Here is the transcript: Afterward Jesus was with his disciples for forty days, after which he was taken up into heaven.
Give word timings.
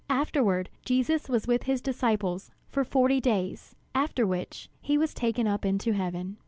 Afterward 0.09 0.69
Jesus 0.83 1.29
was 1.29 1.45
with 1.45 1.61
his 1.61 1.79
disciples 1.79 2.49
for 2.67 2.83
forty 2.83 3.19
days, 3.21 3.75
after 3.93 4.25
which 4.25 4.67
he 4.81 4.97
was 4.97 5.13
taken 5.13 5.45
up 5.47 5.63
into 5.63 5.91
heaven. 5.93 6.37